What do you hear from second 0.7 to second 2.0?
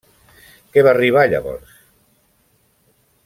Què va arribar llavors?